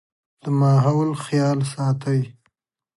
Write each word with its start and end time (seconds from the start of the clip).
د 0.41 0.43
ماحول 0.61 1.11
خيال 1.25 1.59
ساتئ 1.73 2.21